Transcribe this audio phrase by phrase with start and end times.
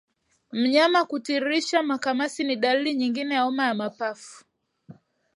[0.51, 4.45] Mnyama kutiririsha makamasi ni dalili nyingine ya homa ya mapafu